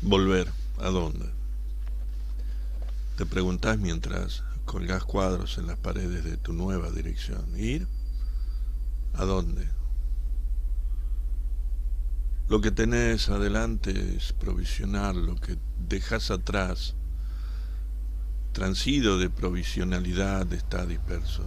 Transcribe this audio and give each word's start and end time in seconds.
Volver, 0.00 0.48
¿a 0.78 0.90
dónde? 0.90 1.28
Te 3.16 3.26
preguntás 3.26 3.78
mientras 3.78 4.44
colgás 4.64 5.02
cuadros 5.02 5.58
en 5.58 5.66
las 5.66 5.76
paredes 5.76 6.22
de 6.22 6.36
tu 6.36 6.52
nueva 6.52 6.90
dirección. 6.90 7.44
¿Ir? 7.56 7.88
¿A 9.14 9.24
dónde? 9.24 9.68
Lo 12.48 12.60
que 12.60 12.70
tenés 12.70 13.28
adelante 13.28 14.16
es 14.16 14.32
provisional, 14.32 15.26
lo 15.26 15.34
que 15.34 15.58
dejas 15.88 16.30
atrás, 16.30 16.94
transido 18.52 19.18
de 19.18 19.30
provisionalidad, 19.30 20.52
está 20.52 20.86
disperso. 20.86 21.42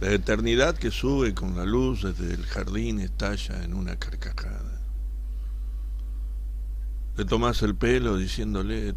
La 0.00 0.12
eternidad 0.12 0.76
que 0.76 0.92
sube 0.92 1.34
con 1.34 1.56
la 1.56 1.64
luz 1.64 2.04
desde 2.04 2.32
el 2.32 2.46
jardín 2.46 3.00
estalla 3.00 3.64
en 3.64 3.74
una 3.74 3.96
carcajada. 3.96 4.75
Le 7.16 7.24
tomás 7.24 7.62
el 7.62 7.74
pelo 7.74 8.18
diciéndole, 8.18 8.94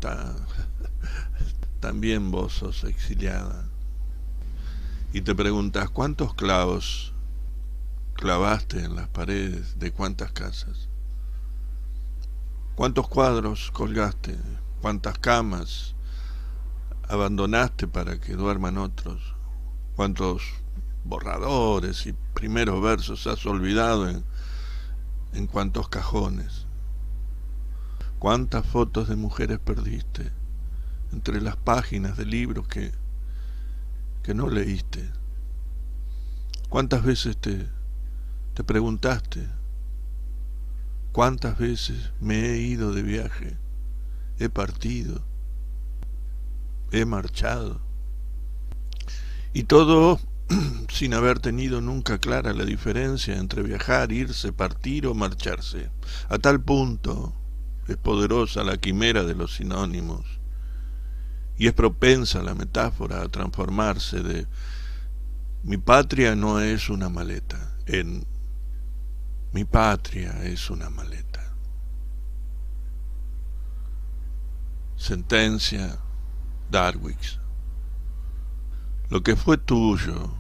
también 1.79 2.31
vos 2.31 2.51
sos 2.51 2.83
exiliada. 2.83 3.69
Y 5.13 5.21
te 5.21 5.33
preguntas, 5.33 5.89
¿cuántos 5.89 6.33
clavos 6.33 7.13
clavaste 8.15 8.83
en 8.83 8.97
las 8.97 9.07
paredes 9.07 9.79
de 9.79 9.93
cuántas 9.93 10.33
casas? 10.33 10.89
¿Cuántos 12.75 13.07
cuadros 13.07 13.71
colgaste? 13.71 14.37
¿Cuántas 14.81 15.17
camas 15.17 15.95
abandonaste 17.07 17.87
para 17.87 18.19
que 18.19 18.33
duerman 18.33 18.77
otros? 18.77 19.33
¿Cuántos 19.95 20.43
borradores 21.05 22.05
y 22.05 22.13
primeros 22.33 22.81
versos 22.81 23.27
has 23.27 23.45
olvidado 23.45 24.09
en, 24.09 24.25
en 25.31 25.47
cuántos 25.47 25.87
cajones? 25.87 26.68
¿Cuántas 28.19 28.65
fotos 28.65 29.07
de 29.07 29.15
mujeres 29.15 29.59
perdiste 29.59 30.29
entre 31.13 31.39
las 31.39 31.55
páginas 31.55 32.17
de 32.17 32.25
libros 32.25 32.67
que, 32.67 32.91
que 34.23 34.33
no 34.33 34.49
leíste? 34.49 35.09
¿Cuántas 36.67 37.03
veces 37.03 37.37
te, 37.37 37.65
te 38.55 38.63
preguntaste, 38.65 39.47
cuántas 41.13 41.57
veces 41.57 42.11
me 42.19 42.49
he 42.49 42.57
ido 42.57 42.91
de 42.91 43.03
viaje, 43.03 43.57
he 44.37 44.49
partido, 44.49 45.23
he 46.91 47.05
marchado? 47.05 47.79
Y 49.53 49.63
todo 49.63 50.19
sin 50.89 51.13
haber 51.13 51.39
tenido 51.39 51.79
nunca 51.79 52.17
clara 52.17 52.51
la 52.51 52.65
diferencia 52.65 53.37
entre 53.37 53.63
viajar, 53.63 54.11
irse, 54.11 54.51
partir 54.51 55.07
o 55.07 55.13
marcharse. 55.13 55.89
A 56.27 56.37
tal 56.37 56.59
punto 56.59 57.33
es 57.91 57.97
poderosa 57.97 58.63
la 58.63 58.77
quimera 58.77 59.23
de 59.23 59.35
los 59.35 59.55
sinónimos 59.55 60.25
y 61.57 61.67
es 61.67 61.73
propensa 61.73 62.41
la 62.41 62.55
metáfora 62.55 63.21
a 63.21 63.29
transformarse 63.29 64.21
de 64.21 64.47
mi 65.63 65.77
patria 65.77 66.35
no 66.35 66.59
es 66.59 66.89
una 66.89 67.09
maleta 67.09 67.75
en 67.85 68.25
mi 69.51 69.65
patria 69.65 70.43
es 70.43 70.69
una 70.69 70.91
maleta. 70.91 71.41
Sentencia 74.95 75.97
Darwix. 76.69 77.39
Lo 79.09 79.23
que 79.23 79.35
fue 79.35 79.57
tuyo 79.57 80.35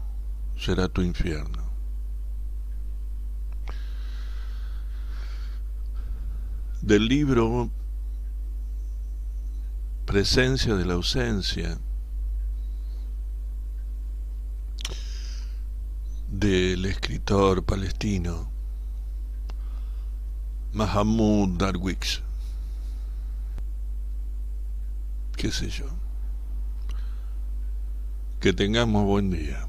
será 0.55 0.89
tu 0.89 1.01
infierno. 1.01 1.68
Del 6.89 7.07
libro 7.07 7.69
Presencia 10.07 10.73
de 10.73 10.85
la 10.85 10.95
ausencia 10.95 11.77
del 16.27 16.83
escritor 16.87 17.63
palestino 17.63 18.49
Mahamud 20.73 21.59
Darwix. 21.59 22.23
Qué 25.37 25.51
sé 25.51 25.69
yo. 25.69 25.85
Que 28.39 28.51
tengamos 28.51 29.05
buen 29.05 29.29
día. 29.29 29.68